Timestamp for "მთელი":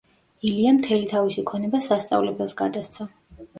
0.79-1.09